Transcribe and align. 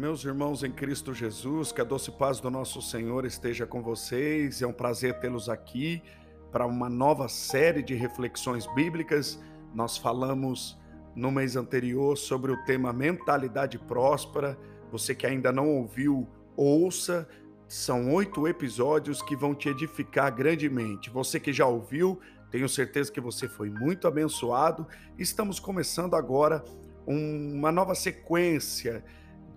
Meus 0.00 0.24
irmãos 0.24 0.64
em 0.64 0.72
Cristo 0.72 1.12
Jesus, 1.12 1.72
que 1.72 1.80
a 1.82 1.84
doce 1.84 2.10
paz 2.10 2.40
do 2.40 2.50
nosso 2.50 2.80
Senhor 2.80 3.26
esteja 3.26 3.66
com 3.66 3.82
vocês. 3.82 4.62
É 4.62 4.66
um 4.66 4.72
prazer 4.72 5.20
tê-los 5.20 5.46
aqui 5.46 6.02
para 6.50 6.66
uma 6.66 6.88
nova 6.88 7.28
série 7.28 7.82
de 7.82 7.94
reflexões 7.94 8.66
bíblicas. 8.74 9.38
Nós 9.74 9.98
falamos 9.98 10.80
no 11.14 11.30
mês 11.30 11.54
anterior 11.54 12.16
sobre 12.16 12.50
o 12.50 12.64
tema 12.64 12.94
mentalidade 12.94 13.78
próspera. 13.78 14.58
Você 14.90 15.14
que 15.14 15.26
ainda 15.26 15.52
não 15.52 15.68
ouviu, 15.68 16.26
ouça. 16.56 17.28
São 17.68 18.10
oito 18.14 18.48
episódios 18.48 19.20
que 19.20 19.36
vão 19.36 19.54
te 19.54 19.68
edificar 19.68 20.34
grandemente. 20.34 21.10
Você 21.10 21.38
que 21.38 21.52
já 21.52 21.66
ouviu, 21.66 22.18
tenho 22.50 22.70
certeza 22.70 23.12
que 23.12 23.20
você 23.20 23.46
foi 23.46 23.68
muito 23.68 24.08
abençoado. 24.08 24.86
Estamos 25.18 25.60
começando 25.60 26.14
agora 26.14 26.64
uma 27.06 27.70
nova 27.70 27.94
sequência 27.94 29.04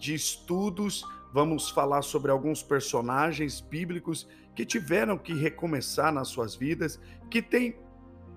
de 0.04 0.14
estudos. 0.14 1.06
Vamos 1.32 1.70
falar 1.70 2.02
sobre 2.02 2.30
alguns 2.30 2.62
personagens 2.62 3.62
bíblicos 3.62 4.28
que 4.54 4.66
tiveram 4.66 5.18
que 5.18 5.34
recomeçar 5.34 6.12
nas 6.12 6.28
suas 6.28 6.54
vidas, 6.54 7.00
que 7.32 7.42
tem 7.42 7.76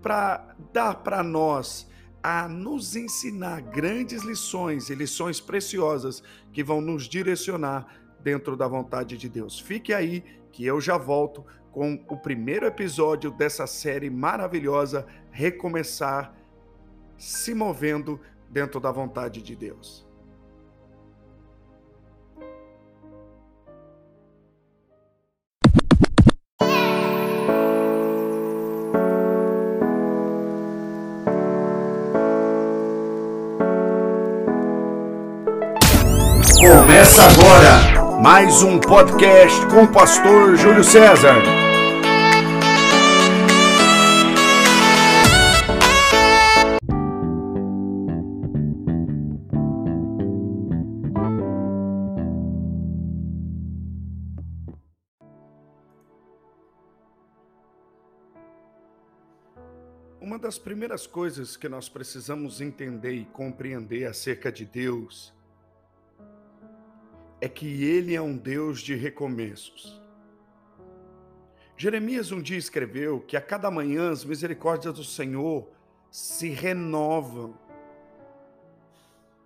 para 0.01 0.55
dar 0.73 0.95
para 1.02 1.23
nós 1.25 1.91
a 2.23 2.48
nos 2.48 2.95
ensinar 2.95 3.61
grandes 3.61 4.23
lições 4.23 4.89
e 4.91 4.95
lições 4.95 5.41
preciosas 5.41 6.23
que 6.52 6.62
vão 6.62 6.80
nos 6.80 7.09
direcionar 7.09 7.87
dentro 8.20 8.56
da 8.56 8.69
vontade 8.69 9.19
de 9.19 9.28
Deus. 9.28 9.59
Fique 9.59 9.92
aí 9.92 10.25
que 10.53 10.64
eu 10.64 10.80
já 10.80 10.97
volto 10.97 11.45
com 11.73 12.03
o 12.09 12.17
primeiro 12.17 12.64
episódio 12.64 13.30
dessa 13.30 13.67
série 13.67 14.09
maravilhosa 14.09 15.06
Recomeçar 15.30 16.34
se 17.19 17.55
movendo 17.55 18.20
dentro 18.48 18.80
da 18.80 18.91
vontade 18.91 19.42
de 19.42 19.55
Deus. 19.55 20.05
Começa 36.67 37.22
agora 37.22 38.20
mais 38.20 38.61
um 38.61 38.81
podcast 38.81 39.64
com 39.67 39.84
o 39.84 39.92
pastor 39.92 40.56
Júlio 40.56 40.83
César. 40.83 41.36
Uma 60.20 60.36
das 60.36 60.58
primeiras 60.58 61.06
coisas 61.06 61.56
que 61.56 61.69
nós 61.69 61.89
precisamos 61.89 62.61
entender 62.61 63.12
e 63.12 63.25
compreender 63.27 64.06
acerca 64.06 64.51
de 64.51 64.64
Deus 64.64 65.36
é 67.41 67.48
que 67.48 67.84
ele 67.84 68.15
é 68.15 68.20
um 68.20 68.37
Deus 68.37 68.81
de 68.81 68.95
recomeços. 68.95 70.01
Jeremias 71.77 72.33
um 72.33 72.41
dia 72.41 72.56
escreveu 72.56 73.20
que 73.20 73.37
a 73.37 73.41
cada 73.41 73.70
manhã 73.70 74.11
as 74.11 74.25
misericórdias 74.25 74.95
do 74.95 75.05
Senhor 75.05 75.69
se 76.11 76.48
renovam. 76.48 77.55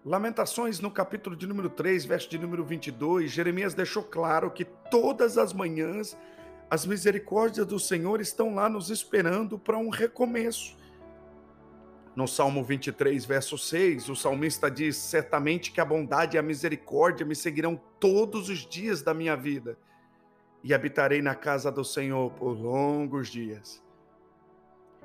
Lamentações 0.04 0.80
no 0.80 0.90
capítulo 0.90 1.34
de 1.34 1.46
número 1.46 1.68
3, 1.68 2.04
verso 2.04 2.30
de 2.30 2.38
número 2.38 2.64
22, 2.64 3.30
Jeremias 3.30 3.74
deixou 3.74 4.02
claro 4.02 4.50
que 4.50 4.64
todas 4.64 5.36
as 5.36 5.52
manhãs 5.52 6.16
as 6.70 6.86
misericórdias 6.86 7.66
do 7.66 7.80
Senhor 7.80 8.20
estão 8.20 8.54
lá 8.54 8.68
nos 8.68 8.90
esperando 8.90 9.58
para 9.58 9.76
um 9.76 9.88
recomeço. 9.88 10.76
No 12.14 12.26
Salmo 12.26 12.64
23, 12.64 13.24
verso 13.24 13.56
6, 13.56 14.08
o 14.08 14.16
salmista 14.16 14.70
diz: 14.70 14.96
Certamente 14.96 15.70
que 15.70 15.80
a 15.80 15.84
bondade 15.84 16.36
e 16.36 16.38
a 16.38 16.42
misericórdia 16.42 17.24
me 17.24 17.36
seguirão 17.36 17.80
todos 18.00 18.48
os 18.48 18.66
dias 18.66 19.00
da 19.02 19.14
minha 19.14 19.36
vida, 19.36 19.78
e 20.62 20.74
habitarei 20.74 21.22
na 21.22 21.34
casa 21.34 21.70
do 21.70 21.84
Senhor 21.84 22.30
por 22.32 22.52
longos 22.52 23.28
dias. 23.28 23.82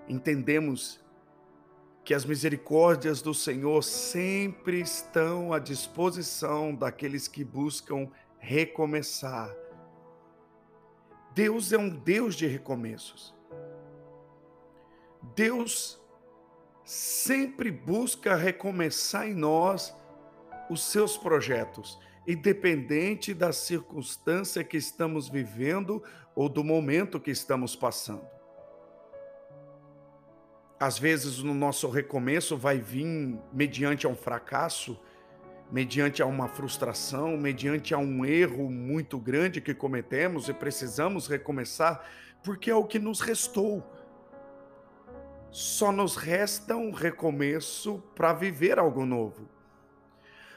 Entendemos 0.08 1.04
que 2.04 2.14
as 2.14 2.26
misericórdias 2.26 3.22
do 3.22 3.34
Senhor 3.34 3.84
sempre 3.84 4.80
estão 4.80 5.52
à 5.52 5.58
disposição 5.58 6.74
daqueles 6.74 7.28
que 7.28 7.44
buscam 7.44 8.10
recomeçar. 8.38 9.52
Deus 11.34 11.74
é 11.74 11.78
um 11.78 11.90
Deus 11.90 12.36
de 12.36 12.46
recomeços. 12.46 13.34
Deus 15.36 16.00
sempre 16.86 17.72
busca 17.72 18.36
recomeçar 18.36 19.28
em 19.28 19.34
nós 19.34 19.96
os 20.70 20.84
seus 20.84 21.18
projetos, 21.18 22.00
independente 22.28 23.34
da 23.34 23.52
circunstância 23.52 24.64
que 24.64 24.78
estamos 24.78 25.28
vivendo 25.28 26.04
ou 26.36 26.48
do 26.48 26.64
momento 26.64 27.20
que 27.20 27.32
estamos 27.32 27.76
passando. 27.76 28.26
Às 30.80 31.00
vezes, 31.00 31.40
no 31.40 31.54
nosso 31.54 31.90
recomeço 31.90 32.56
vai 32.56 32.78
vir 32.78 33.40
mediante 33.52 34.06
a 34.06 34.10
um 34.10 34.16
fracasso, 34.16 35.00
mediante 35.72 36.22
a 36.22 36.26
uma 36.28 36.48
frustração, 36.48 37.36
mediante 37.38 37.94
a 37.96 37.98
um 37.98 38.24
erro 38.24 38.70
muito 38.70 39.18
grande 39.18 39.62
que 39.62 39.74
cometemos 39.74 40.50
e 40.50 40.54
precisamos 40.54 41.28
recomeçar, 41.28 42.08
porque 42.44 42.70
é 42.70 42.76
o 42.76 42.84
que 42.84 43.00
nos 43.00 43.22
restou 43.22 43.84
só 45.56 45.90
nos 45.90 46.18
resta 46.18 46.76
um 46.76 46.92
recomeço 46.92 48.04
para 48.14 48.34
viver 48.34 48.78
algo 48.78 49.06
novo. 49.06 49.48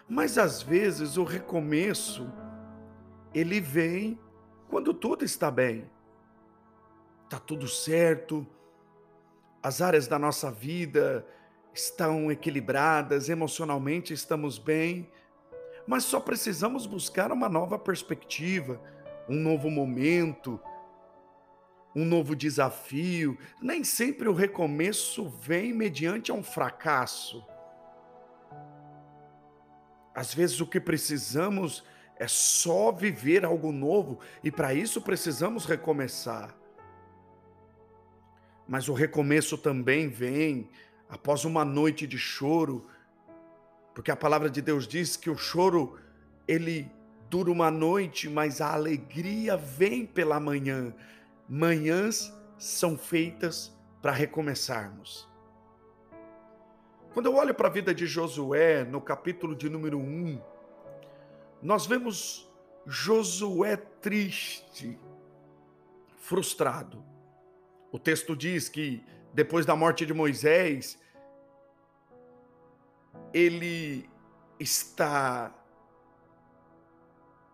Mas 0.08 0.36
às 0.36 0.60
vezes 0.60 1.16
o 1.16 1.22
recomeço 1.22 2.28
ele 3.32 3.60
vem 3.60 4.18
quando 4.68 4.92
tudo 4.92 5.24
está 5.24 5.52
bem. 5.52 5.88
Tá 7.30 7.38
tudo 7.38 7.68
certo. 7.68 8.44
As 9.62 9.80
áreas 9.80 10.08
da 10.08 10.18
nossa 10.18 10.50
vida 10.50 11.24
estão 11.72 12.28
equilibradas, 12.32 13.28
emocionalmente 13.28 14.12
estamos 14.12 14.58
bem, 14.58 15.08
mas 15.86 16.02
só 16.02 16.18
precisamos 16.18 16.86
buscar 16.86 17.30
uma 17.30 17.48
nova 17.48 17.78
perspectiva, 17.78 18.82
um 19.28 19.36
novo 19.36 19.70
momento, 19.70 20.58
um 21.94 22.04
novo 22.04 22.34
desafio. 22.34 23.38
Nem 23.60 23.82
sempre 23.82 24.28
o 24.28 24.32
recomeço 24.32 25.28
vem 25.28 25.72
mediante 25.72 26.30
um 26.32 26.42
fracasso. 26.42 27.44
Às 30.14 30.34
vezes 30.34 30.60
o 30.60 30.66
que 30.66 30.80
precisamos 30.80 31.84
é 32.16 32.26
só 32.26 32.90
viver 32.90 33.44
algo 33.44 33.70
novo 33.70 34.18
e 34.42 34.50
para 34.50 34.74
isso 34.74 35.00
precisamos 35.00 35.64
recomeçar. 35.64 36.54
Mas 38.66 38.88
o 38.88 38.92
recomeço 38.92 39.56
também 39.56 40.08
vem 40.08 40.68
após 41.08 41.44
uma 41.44 41.64
noite 41.64 42.06
de 42.06 42.18
choro, 42.18 42.86
porque 43.94 44.10
a 44.10 44.16
palavra 44.16 44.50
de 44.50 44.60
Deus 44.60 44.86
diz 44.86 45.16
que 45.16 45.30
o 45.30 45.36
choro 45.36 45.98
ele 46.46 46.90
dura 47.30 47.50
uma 47.50 47.70
noite, 47.70 48.28
mas 48.28 48.60
a 48.60 48.72
alegria 48.72 49.56
vem 49.56 50.04
pela 50.04 50.40
manhã 50.40 50.94
manhãs 51.48 52.36
são 52.58 52.98
feitas 52.98 53.74
para 54.02 54.12
recomeçarmos. 54.12 55.28
Quando 57.14 57.26
eu 57.26 57.34
olho 57.34 57.54
para 57.54 57.68
a 57.68 57.72
vida 57.72 57.94
de 57.94 58.06
Josué, 58.06 58.84
no 58.84 59.00
capítulo 59.00 59.56
de 59.56 59.68
número 59.68 59.98
1, 59.98 60.40
nós 61.62 61.86
vemos 61.86 62.48
Josué 62.86 63.76
triste, 63.76 64.98
frustrado. 66.18 67.04
O 67.90 67.98
texto 67.98 68.36
diz 68.36 68.68
que 68.68 69.04
depois 69.32 69.64
da 69.64 69.74
morte 69.74 70.04
de 70.04 70.12
Moisés, 70.12 70.98
ele 73.32 74.08
está 74.60 75.54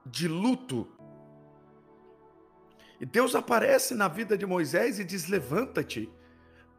de 0.04 0.28
luto 0.28 0.88
e 3.04 3.06
Deus 3.06 3.34
aparece 3.34 3.94
na 3.94 4.08
vida 4.08 4.34
de 4.34 4.46
Moisés 4.46 4.98
e 4.98 5.04
diz: 5.04 5.28
Levanta-te, 5.28 6.10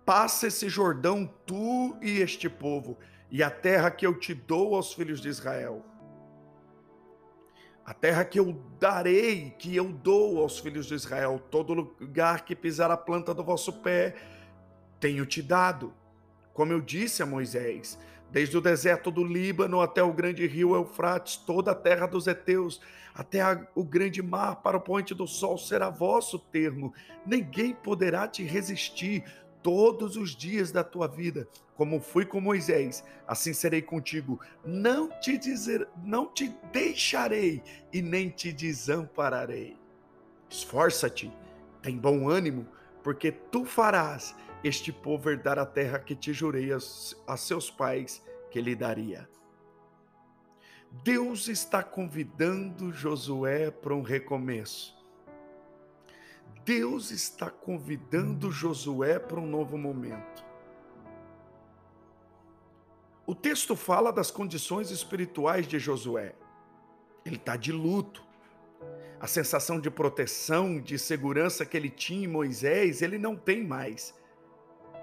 passa 0.04 0.48
esse 0.48 0.68
Jordão, 0.68 1.32
tu 1.46 1.96
e 2.02 2.20
este 2.20 2.50
povo, 2.50 2.98
e 3.30 3.44
a 3.44 3.52
terra 3.52 3.92
que 3.92 4.08
eu 4.08 4.18
te 4.18 4.34
dou 4.34 4.74
aos 4.74 4.92
filhos 4.92 5.22
de 5.22 5.30
Israel. 5.30 5.86
A 7.86 7.94
terra 7.94 8.26
que 8.26 8.40
eu 8.40 8.60
darei, 8.80 9.52
que 9.52 9.76
eu 9.76 9.94
dou 9.94 10.42
aos 10.42 10.58
filhos 10.58 10.88
de 10.88 10.96
Israel, 10.96 11.40
todo 11.52 11.76
lugar 11.76 12.44
que 12.44 12.56
pisar 12.56 12.90
a 12.90 12.98
planta 12.98 13.32
do 13.32 13.44
vosso 13.44 13.72
pé, 13.72 14.16
tenho 15.00 15.28
te 15.28 15.44
dado. 15.44 15.94
Como 16.56 16.74
eu 16.74 16.82
disse 16.82 17.22
a 17.22 17.26
Moisés, 17.28 18.00
desde 18.32 18.58
o 18.58 18.62
deserto 18.62 19.10
do 19.10 19.24
Líbano 19.24 19.82
até 19.82 20.04
o 20.04 20.14
grande 20.14 20.46
rio 20.46 20.76
Eufrates, 20.76 21.38
toda 21.38 21.72
a 21.72 21.76
terra 21.76 22.06
dos 22.06 22.28
heteus, 22.28 22.82
até 23.14 23.42
a, 23.42 23.66
o 23.74 23.84
grande 23.84 24.22
mar 24.22 24.58
para 24.58 24.78
o 24.78 24.82
poente 24.82 25.14
do 25.14 25.26
sol 25.26 25.58
será 25.58 25.90
vosso 25.90 26.38
termo. 26.38 26.94
Ninguém 27.26 27.74
poderá 27.74 28.28
te 28.28 28.44
resistir 28.44 29.24
todos 29.64 30.16
os 30.16 30.36
dias 30.36 30.72
da 30.72 30.84
tua 30.84 31.08
vida, 31.08 31.48
como 31.76 32.00
fui 32.00 32.24
com 32.24 32.40
Moisés, 32.40 33.04
assim 33.28 33.52
serei 33.52 33.82
contigo. 33.82 34.40
Não 34.64 35.10
te 35.20 35.40
dizer, 35.40 35.88
não 36.04 36.28
te 36.28 36.56
deixarei 36.72 37.64
e 37.92 38.00
nem 38.02 38.30
te 38.30 38.54
desampararei. 38.54 39.76
Esforça-te, 40.48 41.34
tem 41.82 41.98
bom 41.98 42.30
ânimo, 42.30 42.68
porque 43.06 43.32
tu 43.32 43.66
farás 43.66 44.36
este 44.64 44.92
povo 44.92 45.30
herdar 45.30 45.60
a 45.60 45.66
terra 45.66 46.00
que 46.00 46.16
te 46.16 46.34
jurei 46.34 46.74
a, 46.74 46.78
a 47.28 47.38
seus 47.38 47.70
pais 47.70 48.20
que 48.50 48.60
lhe 48.60 48.76
daria. 48.76 49.30
Deus 51.04 51.48
está 51.48 51.84
convidando 51.84 52.92
Josué 52.92 53.70
para 53.70 53.94
um 53.94 54.02
recomeço. 54.02 54.98
Deus 56.64 57.12
está 57.12 57.52
convidando 57.52 58.52
Josué 58.52 59.20
para 59.20 59.40
um 59.40 59.46
novo 59.46 59.78
momento. 59.78 60.44
O 63.24 63.36
texto 63.36 63.76
fala 63.76 64.12
das 64.12 64.32
condições 64.32 64.90
espirituais 64.90 65.68
de 65.68 65.78
Josué. 65.78 66.34
Ele 67.24 67.36
está 67.36 67.56
de 67.56 67.72
luto. 67.72 68.26
A 69.26 69.28
sensação 69.28 69.80
de 69.80 69.90
proteção, 69.90 70.80
de 70.80 71.00
segurança 71.00 71.66
que 71.66 71.76
ele 71.76 71.90
tinha 71.90 72.26
em 72.26 72.28
Moisés, 72.28 73.02
ele 73.02 73.18
não 73.18 73.36
tem 73.36 73.66
mais. 73.66 74.14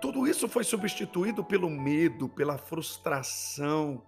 Tudo 0.00 0.28
isso 0.28 0.48
foi 0.48 0.62
substituído 0.62 1.42
pelo 1.42 1.68
medo, 1.68 2.28
pela 2.28 2.56
frustração. 2.56 4.00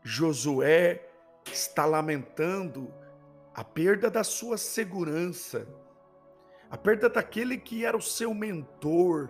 Josué 0.00 1.10
está 1.52 1.84
lamentando 1.84 2.94
a 3.52 3.64
perda 3.64 4.08
da 4.08 4.22
sua 4.22 4.56
segurança, 4.56 5.66
a 6.70 6.78
perda 6.78 7.10
daquele 7.10 7.58
que 7.58 7.84
era 7.84 7.96
o 7.96 8.00
seu 8.00 8.32
mentor, 8.32 9.28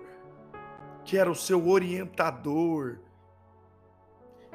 que 1.07 1.17
era 1.17 1.31
o 1.31 1.35
seu 1.35 1.71
orientador. 1.71 2.99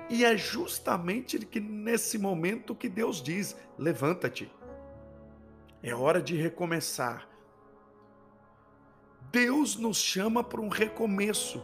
E 0.09 0.25
é 0.25 0.35
justamente 0.35 1.37
que 1.45 1.59
nesse 1.59 2.17
momento 2.17 2.75
que 2.75 2.89
Deus 2.89 3.21
diz: 3.21 3.55
levanta-te, 3.77 4.51
é 5.83 5.93
hora 5.93 6.21
de 6.21 6.35
recomeçar. 6.35 7.29
Deus 9.31 9.75
nos 9.75 9.97
chama 9.97 10.43
para 10.43 10.59
um 10.59 10.69
recomeço, 10.69 11.63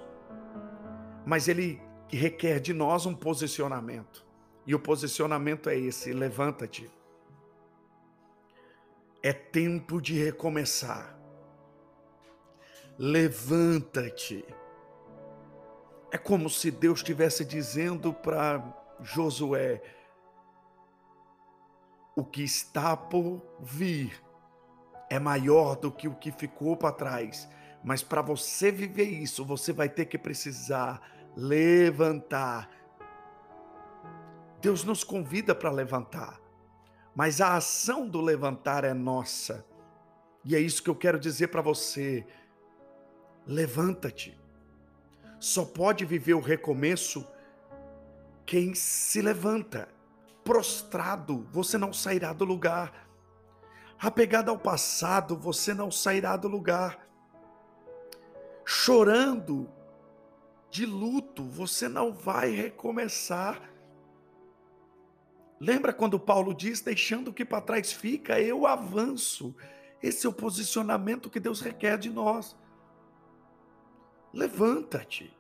mas 1.26 1.48
Ele 1.48 1.82
requer 2.08 2.60
de 2.60 2.74
nós 2.74 3.08
um 3.08 3.16
posicionamento. 3.16 4.24
E 4.68 4.76
o 4.76 4.80
posicionamento 4.80 5.70
é 5.70 5.78
esse: 5.78 6.14
levanta-te. 6.14 6.90
É 9.24 9.34
tempo 9.34 10.00
de 10.00 10.14
recomeçar. 10.14 11.18
Levanta-te. 12.98 14.46
É 16.16 16.18
como 16.18 16.50
se 16.50 16.72
Deus 16.72 17.00
estivesse 17.00 17.44
dizendo 17.44 18.14
para 18.14 18.64
Josué: 19.02 19.82
o 22.16 22.24
que 22.24 22.42
está 22.42 22.96
por 22.96 23.42
vir 23.60 24.24
é 25.10 25.20
maior 25.20 25.76
do 25.76 25.92
que 25.92 26.08
o 26.08 26.16
que 26.16 26.32
ficou 26.32 26.78
para 26.78 26.96
trás. 26.96 27.50
Mas 27.84 28.02
para 28.02 28.22
você 28.22 28.72
viver 28.72 29.10
isso, 29.10 29.44
você 29.44 29.74
vai 29.74 29.90
ter 29.90 30.06
que 30.06 30.18
precisar 30.18 31.02
levantar. 31.36 32.70
Deus 34.62 34.86
nos 34.86 35.04
convida 35.04 35.54
para 35.54 35.70
levantar 35.70 36.40
mas 37.16 37.40
a 37.40 37.56
ação 37.56 38.08
do 38.08 38.20
levantar 38.20 38.84
é 38.84 38.94
nossa. 38.94 39.66
E 40.44 40.54
é 40.54 40.60
isso 40.60 40.84
que 40.84 40.90
eu 40.90 40.96
quero 40.96 41.18
dizer 41.18 41.48
para 41.48 41.62
você. 41.62 42.28
Levanta-te. 43.48 44.38
Só 45.40 45.66
pode 45.66 46.06
viver 46.06 46.34
o 46.34 46.40
recomeço 46.40 47.28
quem 48.46 48.74
se 48.74 49.22
levanta. 49.22 49.90
Prostrado, 50.44 51.48
você 51.52 51.78
não 51.78 51.92
sairá 51.92 52.34
do 52.34 52.46
lugar. 52.46 53.08
Apegado 54.00 54.50
ao 54.50 54.58
passado, 54.58 55.36
você 55.36 55.74
não 55.74 55.90
sairá 55.90 56.38
do 56.38 56.48
lugar. 56.48 57.08
Chorando, 58.64 59.70
de 60.70 60.86
luto, 60.86 61.44
você 61.44 61.88
não 61.88 62.14
vai 62.14 62.50
recomeçar 62.52 63.76
Lembra 65.60 65.94
quando 65.94 66.20
Paulo 66.20 66.54
diz: 66.54 66.82
deixando 66.82 67.30
o 67.30 67.34
que 67.34 67.46
para 67.46 67.62
trás 67.62 67.92
fica, 67.92 68.40
eu 68.40 68.68
avanço. 68.68 69.56
Esse 70.02 70.26
é 70.26 70.30
o 70.30 70.34
posicionamento 70.34 71.30
que 71.30 71.40
Deus 71.40 71.62
requer 71.62 71.98
de 71.98 72.10
nós. 72.10 72.56
Levanta-te. 74.36 75.34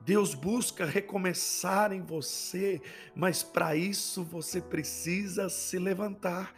Deus 0.00 0.34
busca 0.34 0.86
recomeçar 0.86 1.92
em 1.92 2.00
você, 2.00 2.80
mas 3.14 3.42
para 3.42 3.76
isso 3.76 4.24
você 4.24 4.60
precisa 4.60 5.50
se 5.50 5.78
levantar. 5.78 6.54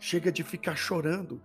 Chega 0.00 0.32
de 0.32 0.42
ficar 0.42 0.74
chorando, 0.74 1.40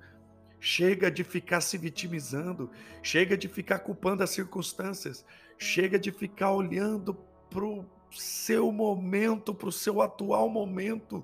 chega 0.60 1.12
de 1.12 1.24
ficar 1.24 1.62
se 1.62 1.78
vitimizando, 1.78 2.72
chega 3.04 3.38
de 3.38 3.48
ficar 3.48 3.80
culpando 3.80 4.24
as 4.24 4.32
circunstâncias, 4.32 5.24
chega 5.58 6.00
de 6.00 6.12
ficar 6.12 6.52
olhando 6.52 7.14
para 7.50 7.64
o 7.64 7.86
seu 8.10 8.72
momento, 8.72 9.54
para 9.54 9.70
o 9.70 9.72
seu 9.72 10.02
atual 10.02 10.50
momento. 10.50 11.24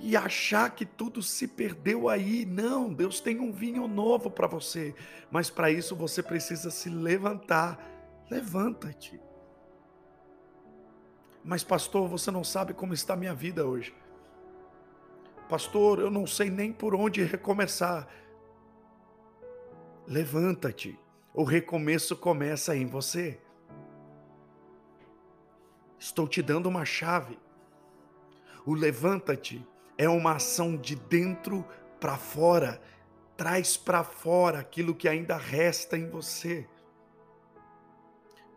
E 0.00 0.16
achar 0.16 0.74
que 0.74 0.86
tudo 0.86 1.22
se 1.22 1.46
perdeu 1.46 2.08
aí. 2.08 2.46
Não, 2.46 2.92
Deus 2.92 3.20
tem 3.20 3.38
um 3.38 3.52
vinho 3.52 3.86
novo 3.86 4.30
para 4.30 4.46
você. 4.46 4.94
Mas 5.30 5.50
para 5.50 5.70
isso 5.70 5.94
você 5.94 6.22
precisa 6.22 6.70
se 6.70 6.88
levantar. 6.88 7.78
Levanta-te. 8.30 9.20
Mas, 11.44 11.62
pastor, 11.62 12.08
você 12.08 12.30
não 12.30 12.42
sabe 12.42 12.72
como 12.72 12.94
está 12.94 13.12
a 13.12 13.16
minha 13.16 13.34
vida 13.34 13.66
hoje. 13.66 13.94
Pastor, 15.48 15.98
eu 15.98 16.10
não 16.10 16.26
sei 16.26 16.48
nem 16.48 16.72
por 16.72 16.94
onde 16.94 17.22
recomeçar. 17.22 18.08
Levanta-te. 20.06 20.98
O 21.34 21.44
recomeço 21.44 22.16
começa 22.16 22.74
em 22.74 22.86
você. 22.86 23.40
Estou 25.98 26.26
te 26.26 26.40
dando 26.40 26.68
uma 26.68 26.84
chave. 26.84 27.38
O 28.64 28.74
levanta-te 28.74 29.66
é 30.00 30.08
uma 30.08 30.36
ação 30.36 30.78
de 30.78 30.96
dentro 30.96 31.62
para 32.00 32.16
fora. 32.16 32.80
Traz 33.36 33.76
para 33.76 34.02
fora 34.02 34.58
aquilo 34.58 34.94
que 34.94 35.06
ainda 35.06 35.36
resta 35.36 35.94
em 35.98 36.08
você. 36.08 36.66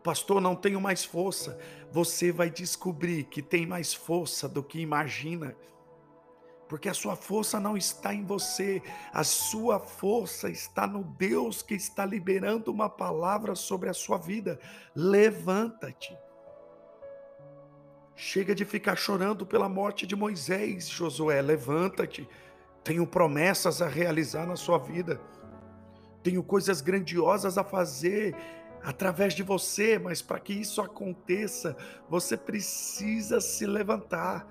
Pastor, 0.02 0.40
não 0.40 0.56
tenho 0.56 0.80
mais 0.80 1.04
força. 1.04 1.58
Você 1.92 2.32
vai 2.32 2.48
descobrir 2.48 3.24
que 3.24 3.42
tem 3.42 3.66
mais 3.66 3.92
força 3.92 4.48
do 4.48 4.62
que 4.62 4.80
imagina. 4.80 5.54
Porque 6.66 6.88
a 6.88 6.94
sua 6.94 7.14
força 7.14 7.60
não 7.60 7.76
está 7.76 8.14
em 8.14 8.24
você, 8.24 8.82
a 9.12 9.22
sua 9.22 9.78
força 9.78 10.48
está 10.48 10.86
no 10.86 11.04
Deus 11.04 11.60
que 11.60 11.74
está 11.74 12.06
liberando 12.06 12.72
uma 12.72 12.88
palavra 12.88 13.54
sobre 13.54 13.90
a 13.90 13.94
sua 13.94 14.16
vida. 14.16 14.58
Levanta-te. 14.96 16.16
Chega 18.16 18.54
de 18.54 18.64
ficar 18.64 18.96
chorando 18.96 19.44
pela 19.44 19.68
morte 19.68 20.06
de 20.06 20.14
Moisés, 20.14 20.88
Josué. 20.88 21.42
Levanta-te. 21.42 22.28
Tenho 22.82 23.06
promessas 23.06 23.82
a 23.82 23.88
realizar 23.88 24.46
na 24.46 24.56
sua 24.56 24.78
vida. 24.78 25.20
Tenho 26.22 26.42
coisas 26.42 26.80
grandiosas 26.80 27.58
a 27.58 27.64
fazer 27.64 28.36
através 28.82 29.34
de 29.34 29.42
você, 29.42 29.98
mas 29.98 30.22
para 30.22 30.38
que 30.38 30.52
isso 30.52 30.80
aconteça, 30.80 31.76
você 32.08 32.36
precisa 32.36 33.40
se 33.40 33.66
levantar. 33.66 34.46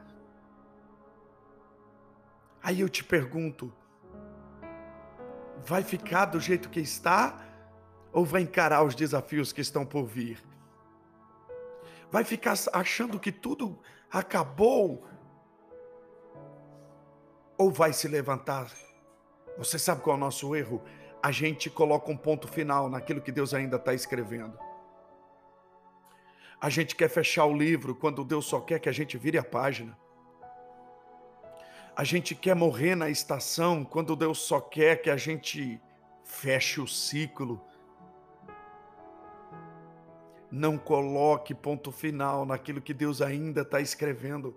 Aí 2.62 2.82
eu 2.82 2.90
te 2.90 3.04
pergunto: 3.04 3.72
vai 5.66 5.84
ficar 5.84 6.26
do 6.26 6.40
jeito 6.40 6.70
que 6.70 6.80
está 6.80 7.40
ou 8.12 8.26
vai 8.26 8.42
encarar 8.42 8.84
os 8.84 8.94
desafios 8.94 9.54
que 9.54 9.62
estão 9.62 9.86
por 9.86 10.06
vir? 10.06 10.53
Vai 12.14 12.24
ficar 12.24 12.54
achando 12.72 13.20
que 13.20 13.32
tudo 13.32 13.80
acabou? 14.12 15.04
Ou 17.58 17.72
vai 17.72 17.92
se 17.92 18.08
levantar? 18.08 18.72
Você 19.58 19.80
sabe 19.80 20.04
qual 20.04 20.14
é 20.14 20.18
o 20.18 20.20
nosso 20.20 20.56
erro? 20.56 20.84
A 21.24 21.32
gente 21.32 21.72
coloca 21.72 22.12
um 22.12 22.18
ponto 22.18 22.48
final 22.48 22.88
naquilo 22.88 23.20
que 23.20 23.32
Deus 23.32 23.52
ainda 23.52 23.78
está 23.78 23.96
escrevendo. 23.96 24.56
A 26.62 26.70
gente 26.70 26.96
quer 26.96 27.10
fechar 27.10 27.46
o 27.46 27.58
livro 27.58 27.96
quando 27.96 28.24
Deus 28.24 28.46
só 28.46 28.62
quer 28.62 28.78
que 28.78 28.90
a 28.90 28.94
gente 28.94 29.18
vire 29.18 29.40
a 29.40 29.44
página. 29.44 29.98
A 31.96 32.04
gente 32.04 32.36
quer 32.36 32.56
morrer 32.56 32.94
na 32.94 33.10
estação 33.10 33.84
quando 33.84 34.16
Deus 34.16 34.38
só 34.38 34.62
quer 34.62 35.02
que 35.02 35.10
a 35.10 35.18
gente 35.18 35.82
feche 36.24 36.80
o 36.80 36.88
ciclo 36.88 37.60
Não 40.56 40.78
coloque 40.78 41.52
ponto 41.56 41.92
final 41.92 42.46
naquilo 42.46 42.80
que 42.80 42.94
Deus 42.94 43.24
ainda 43.24 43.62
está 43.62 43.82
escrevendo. 43.82 44.56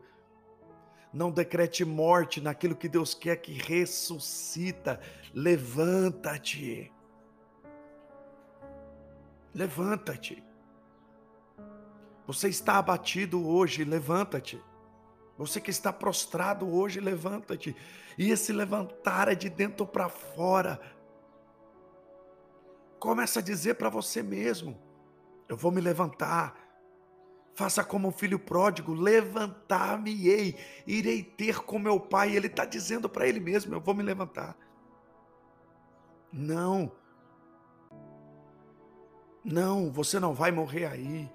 Não 1.10 1.30
decrete 1.30 1.86
morte 1.86 2.38
naquilo 2.38 2.76
que 2.76 2.86
Deus 2.86 3.14
quer 3.14 3.36
que 3.36 3.54
ressuscita. 3.54 5.00
Levanta-te. 5.32 6.92
Levanta-te. 9.54 10.44
Você 12.26 12.50
está 12.50 12.76
abatido 12.76 13.48
hoje, 13.48 13.82
levanta-te. 13.82 14.62
Você 15.38 15.62
que 15.62 15.70
está 15.70 15.90
prostrado 15.94 16.70
hoje, 16.70 17.00
levanta-te. 17.00 17.74
E 18.18 18.30
esse 18.30 18.52
levantar 18.52 19.28
é 19.28 19.34
de 19.34 19.48
dentro 19.48 19.86
para 19.86 20.10
fora. 20.10 20.78
Começa 22.98 23.38
a 23.38 23.42
dizer 23.42 23.76
para 23.76 23.88
você 23.88 24.22
mesmo: 24.22 24.85
Eu 25.48 25.56
vou 25.56 25.70
me 25.70 25.80
levantar. 25.80 26.54
Faça 27.54 27.82
como 27.82 28.08
um 28.08 28.12
filho 28.12 28.38
pródigo, 28.38 28.92
levantar-me-ei, 28.92 30.56
irei 30.86 31.22
ter 31.22 31.60
com 31.60 31.78
meu 31.78 31.98
pai. 31.98 32.36
Ele 32.36 32.48
está 32.48 32.64
dizendo 32.64 33.08
para 33.08 33.26
ele 33.26 33.40
mesmo: 33.40 33.74
Eu 33.74 33.80
vou 33.80 33.94
me 33.94 34.02
levantar. 34.02 34.56
Não, 36.32 36.92
não, 39.48 39.92
você 39.92 40.18
não 40.18 40.34
vai 40.34 40.50
morrer 40.50 40.86
aí. 40.86 41.30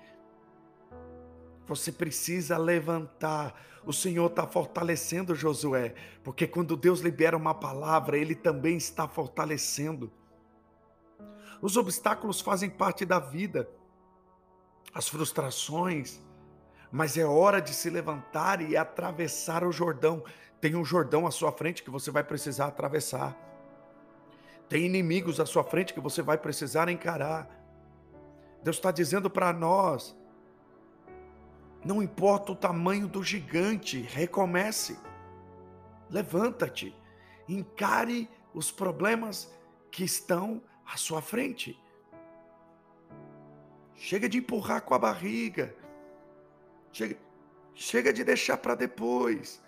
Você 1.66 1.94
precisa 1.94 2.58
levantar. 2.58 3.56
O 3.86 3.94
Senhor 3.94 4.26
está 4.30 4.46
fortalecendo 4.46 5.34
Josué, 5.34 5.96
porque 6.22 6.46
quando 6.46 6.76
Deus 6.76 7.00
libera 7.00 7.38
uma 7.38 7.54
palavra, 7.54 8.18
Ele 8.18 8.36
também 8.36 8.76
está 8.76 9.08
fortalecendo. 9.08 10.12
Os 11.62 11.78
obstáculos 11.78 12.42
fazem 12.42 12.70
parte 12.70 13.06
da 13.06 13.18
vida, 13.18 13.70
as 14.94 15.08
frustrações, 15.08 16.20
mas 16.92 17.18
é 17.18 17.26
hora 17.26 17.62
de 17.62 17.74
se 17.74 17.90
levantar 17.90 18.62
e 18.62 18.76
atravessar 18.76 19.64
o 19.64 19.72
Jordão. 19.72 20.24
Tem 20.60 20.76
um 20.76 20.86
Jordão 20.86 21.26
à 21.26 21.32
sua 21.32 21.52
frente 21.52 21.84
que 21.84 21.90
você 21.90 22.12
vai 22.12 22.24
precisar 22.24 22.68
atravessar. 22.68 23.38
Tem 24.68 24.86
inimigos 24.86 25.40
à 25.40 25.46
sua 25.46 25.64
frente 25.64 25.94
que 25.94 26.00
você 26.00 26.22
vai 26.22 26.38
precisar 26.38 26.90
encarar. 26.90 27.50
Deus 28.64 28.78
está 28.78 28.92
dizendo 28.92 29.30
para 29.30 29.52
nós 29.52 30.16
não 31.84 32.02
importa 32.02 32.52
o 32.52 32.56
tamanho 32.56 33.08
do 33.08 33.24
gigante, 33.24 34.02
recomece. 34.02 35.00
Levanta-te, 36.10 36.96
encare 37.50 38.30
os 38.54 38.72
problemas 38.72 39.52
que 39.90 40.04
estão 40.04 40.62
à 40.86 40.96
sua 40.96 41.22
frente. 41.22 41.80
Chega 43.96 44.28
de 44.28 44.38
empurrar 44.40 44.82
com 44.82 44.94
a 44.94 45.00
barriga. 45.00 45.76
Chega, 46.92 47.18
chega 47.74 48.12
de 48.12 48.24
deixar 48.24 48.58
para 48.58 48.76
depois. 48.76 49.62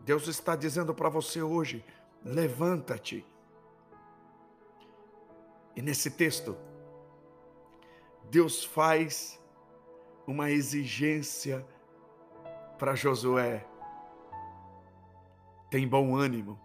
Deus 0.00 0.28
está 0.28 0.54
dizendo 0.54 0.94
para 0.94 1.08
você 1.08 1.42
hoje: 1.42 1.84
levanta-te. 2.24 3.24
E 5.74 5.82
nesse 5.82 6.10
texto, 6.10 6.56
Deus 8.30 8.64
faz 8.64 9.38
uma 10.26 10.50
exigência 10.50 11.66
para 12.78 12.94
Josué. 12.94 13.66
Tem 15.70 15.86
bom 15.86 16.16
ânimo. 16.16 16.58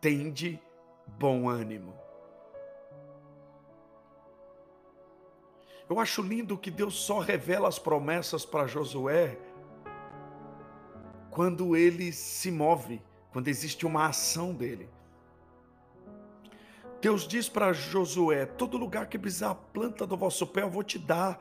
Tende 0.00 0.60
bom 1.06 1.48
ânimo. 1.48 1.94
Eu 5.88 6.00
acho 6.00 6.20
lindo 6.20 6.58
que 6.58 6.70
Deus 6.70 6.94
só 6.94 7.20
revela 7.20 7.68
as 7.68 7.78
promessas 7.78 8.44
para 8.44 8.66
Josué 8.66 9.38
quando 11.30 11.76
ele 11.76 12.12
se 12.12 12.50
move, 12.50 13.00
quando 13.30 13.48
existe 13.48 13.86
uma 13.86 14.06
ação 14.06 14.52
dele. 14.52 14.88
Deus 17.00 17.28
diz 17.28 17.48
para 17.48 17.72
Josué: 17.72 18.46
todo 18.46 18.76
lugar 18.76 19.06
que 19.06 19.18
pisar 19.18 19.50
a 19.52 19.54
planta 19.54 20.06
do 20.06 20.16
vosso 20.16 20.46
pé 20.46 20.62
eu 20.62 20.70
vou 20.70 20.82
te 20.82 20.98
dar. 20.98 21.40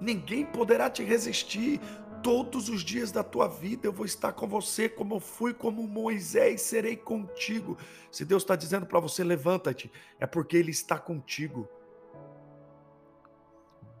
Ninguém 0.00 0.44
poderá 0.44 0.90
te 0.90 1.04
resistir. 1.04 1.80
Todos 2.22 2.68
os 2.68 2.82
dias 2.82 3.10
da 3.10 3.24
tua 3.24 3.48
vida 3.48 3.86
eu 3.86 3.92
vou 3.92 4.06
estar 4.06 4.32
com 4.32 4.46
você, 4.46 4.88
como 4.88 5.18
fui 5.18 5.52
como 5.52 5.86
Moisés, 5.86 6.62
serei 6.62 6.96
contigo. 6.96 7.76
Se 8.10 8.24
Deus 8.24 8.42
está 8.42 8.54
dizendo 8.54 8.86
para 8.86 9.00
você, 9.00 9.24
levanta-te, 9.24 9.90
é 10.20 10.26
porque 10.26 10.56
Ele 10.56 10.70
está 10.70 10.98
contigo. 10.98 11.68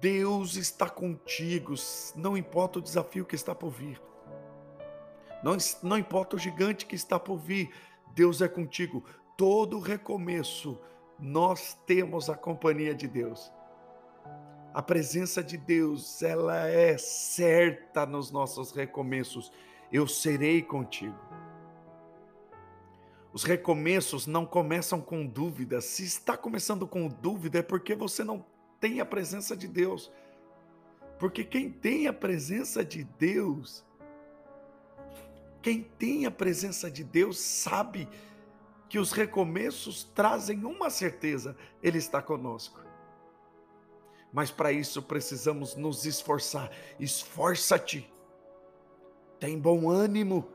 Deus 0.00 0.56
está 0.56 0.88
contigo, 0.88 1.74
não 2.16 2.36
importa 2.36 2.80
o 2.80 2.82
desafio 2.82 3.24
que 3.24 3.36
está 3.36 3.54
por 3.54 3.70
vir, 3.70 4.00
não, 5.42 5.56
não 5.82 5.98
importa 5.98 6.36
o 6.36 6.38
gigante 6.38 6.86
que 6.86 6.94
está 6.94 7.18
por 7.18 7.36
vir, 7.36 7.70
Deus 8.14 8.40
é 8.40 8.48
contigo. 8.48 9.04
Todo 9.36 9.78
recomeço, 9.80 10.78
nós 11.18 11.76
temos 11.86 12.30
a 12.30 12.36
companhia 12.36 12.94
de 12.94 13.08
Deus. 13.08 13.52
A 14.74 14.80
presença 14.80 15.42
de 15.42 15.58
Deus, 15.58 16.22
ela 16.22 16.66
é 16.66 16.96
certa 16.96 18.06
nos 18.06 18.30
nossos 18.30 18.72
recomeços. 18.72 19.52
Eu 19.92 20.08
serei 20.08 20.62
contigo. 20.62 21.18
Os 23.32 23.44
recomeços 23.44 24.26
não 24.26 24.46
começam 24.46 25.00
com 25.00 25.26
dúvida. 25.26 25.80
Se 25.80 26.04
está 26.04 26.36
começando 26.36 26.86
com 26.86 27.08
dúvida, 27.08 27.58
é 27.58 27.62
porque 27.62 27.94
você 27.94 28.24
não 28.24 28.44
tem 28.80 29.00
a 29.00 29.06
presença 29.06 29.56
de 29.56 29.68
Deus. 29.68 30.10
Porque 31.18 31.44
quem 31.44 31.70
tem 31.70 32.06
a 32.08 32.12
presença 32.12 32.84
de 32.84 33.04
Deus, 33.04 33.84
quem 35.62 35.82
tem 35.82 36.26
a 36.26 36.30
presença 36.30 36.90
de 36.90 37.04
Deus 37.04 37.38
sabe 37.38 38.08
que 38.88 38.98
os 38.98 39.12
recomeços 39.12 40.04
trazem 40.14 40.64
uma 40.64 40.90
certeza: 40.90 41.56
Ele 41.82 41.98
está 41.98 42.20
conosco. 42.20 42.81
Mas 44.32 44.50
para 44.50 44.72
isso 44.72 45.02
precisamos 45.02 45.76
nos 45.76 46.06
esforçar. 46.06 46.70
Esforça-te. 46.98 48.10
Tem 49.38 49.58
bom 49.58 49.90
ânimo. 49.90 50.48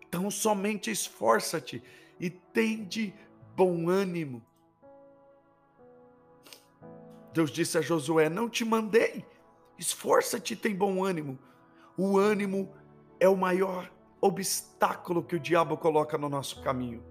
Então 0.00 0.30
somente 0.30 0.90
esforça-te 0.90 1.82
e 2.18 2.30
tende 2.30 3.14
bom 3.54 3.88
ânimo. 3.88 4.42
Deus 7.32 7.50
disse 7.50 7.78
a 7.78 7.82
Josué: 7.82 8.28
Não 8.28 8.48
te 8.48 8.64
mandei. 8.64 9.24
Esforça-te, 9.78 10.56
tem 10.56 10.74
bom 10.74 11.04
ânimo. 11.04 11.38
O 11.96 12.18
ânimo 12.18 12.74
é 13.20 13.28
o 13.28 13.36
maior 13.36 13.92
obstáculo 14.20 15.22
que 15.22 15.36
o 15.36 15.40
diabo 15.40 15.76
coloca 15.76 16.16
no 16.18 16.28
nosso 16.28 16.62
caminho 16.62 17.04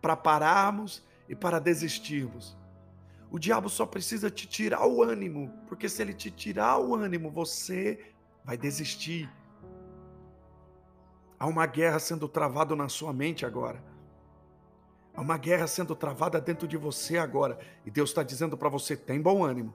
para 0.00 0.16
pararmos 0.16 1.04
e 1.28 1.34
para 1.34 1.58
desistirmos. 1.58 2.56
O 3.30 3.38
diabo 3.38 3.68
só 3.68 3.86
precisa 3.86 4.30
te 4.30 4.46
tirar 4.46 4.86
o 4.86 5.02
ânimo, 5.02 5.52
porque 5.68 5.88
se 5.88 6.02
ele 6.02 6.12
te 6.12 6.30
tirar 6.30 6.78
o 6.78 6.94
ânimo, 6.94 7.30
você 7.30 8.12
vai 8.44 8.56
desistir. 8.56 9.30
Há 11.38 11.46
uma 11.46 11.64
guerra 11.66 11.98
sendo 11.98 12.28
travada 12.28 12.74
na 12.74 12.88
sua 12.88 13.12
mente 13.12 13.46
agora. 13.46 13.82
Há 15.14 15.20
uma 15.20 15.38
guerra 15.38 15.66
sendo 15.66 15.94
travada 15.94 16.40
dentro 16.40 16.66
de 16.66 16.76
você 16.76 17.18
agora. 17.18 17.58
E 17.86 17.90
Deus 17.90 18.10
está 18.10 18.22
dizendo 18.22 18.56
para 18.58 18.68
você: 18.68 18.96
tem 18.96 19.20
bom 19.20 19.44
ânimo 19.44 19.72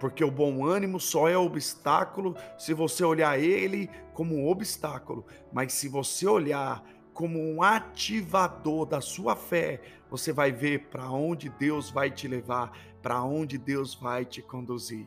porque 0.00 0.24
o 0.24 0.30
bom 0.30 0.64
ânimo 0.64 0.98
só 0.98 1.28
é 1.28 1.36
obstáculo 1.36 2.34
se 2.58 2.72
você 2.72 3.04
olhar 3.04 3.38
ele 3.38 3.90
como 4.14 4.34
um 4.34 4.48
obstáculo, 4.48 5.26
mas 5.52 5.74
se 5.74 5.88
você 5.88 6.26
olhar 6.26 6.82
como 7.12 7.38
um 7.38 7.62
ativador 7.62 8.86
da 8.86 9.00
sua 9.00 9.36
fé, 9.36 9.80
você 10.08 10.32
vai 10.32 10.50
ver 10.52 10.88
para 10.88 11.10
onde 11.10 11.48
Deus 11.48 11.90
vai 11.90 12.10
te 12.10 12.26
levar, 12.26 12.76
para 13.02 13.22
onde 13.22 13.58
Deus 13.58 13.94
vai 13.94 14.24
te 14.24 14.42
conduzir. 14.42 15.06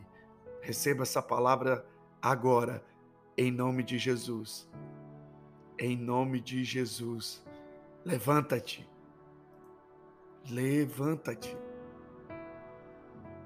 Receba 0.60 1.02
essa 1.02 1.22
palavra 1.22 1.86
agora, 2.22 2.84
em 3.36 3.50
nome 3.50 3.82
de 3.82 3.98
Jesus. 3.98 4.68
Em 5.78 5.96
nome 5.96 6.40
de 6.40 6.64
Jesus. 6.64 7.44
Levanta-te. 8.04 8.88
Levanta-te. 10.48 11.56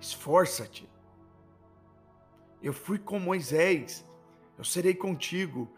Esforça-te. 0.00 0.88
Eu 2.62 2.72
fui 2.72 2.98
com 2.98 3.18
Moisés, 3.18 4.04
eu 4.56 4.64
serei 4.64 4.94
contigo. 4.94 5.70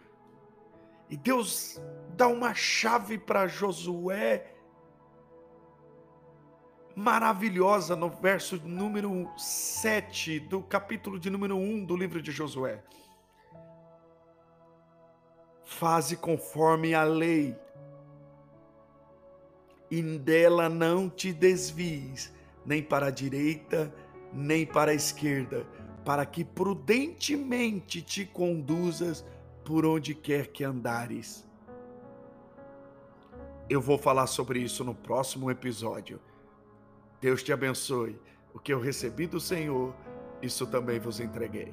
E 1.10 1.16
Deus 1.16 1.80
dá 2.16 2.28
uma 2.28 2.54
chave 2.54 3.18
para 3.18 3.48
Josué 3.48 4.54
maravilhosa 6.94 7.96
no 7.96 8.08
verso 8.08 8.56
número 8.64 9.28
7 9.36 10.38
do 10.38 10.62
capítulo 10.62 11.18
de 11.18 11.28
número 11.28 11.56
1 11.56 11.84
do 11.84 11.96
livro 11.96 12.22
de 12.22 12.30
Josué. 12.30 12.80
Faze 15.64 16.16
conforme 16.16 16.94
a 16.94 17.02
lei 17.02 17.56
e 19.90 20.00
dela 20.00 20.68
não 20.68 21.10
te 21.10 21.32
desvies, 21.32 22.32
nem 22.64 22.80
para 22.80 23.06
a 23.06 23.10
direita, 23.10 23.92
nem 24.32 24.64
para 24.64 24.92
a 24.92 24.94
esquerda, 24.94 25.66
para 26.04 26.24
que 26.24 26.44
prudentemente 26.44 28.00
te 28.00 28.24
conduzas 28.24 29.24
por 29.64 29.84
onde 29.86 30.14
quer 30.14 30.48
que 30.48 30.64
andares. 30.64 31.46
Eu 33.68 33.80
vou 33.80 33.96
falar 33.96 34.26
sobre 34.26 34.58
isso 34.60 34.82
no 34.82 34.94
próximo 34.94 35.50
episódio. 35.50 36.20
Deus 37.20 37.42
te 37.42 37.52
abençoe. 37.52 38.20
O 38.52 38.58
que 38.58 38.72
eu 38.72 38.80
recebi 38.80 39.26
do 39.26 39.38
Senhor, 39.38 39.94
isso 40.42 40.66
também 40.66 40.98
vos 40.98 41.20
entreguei. 41.20 41.72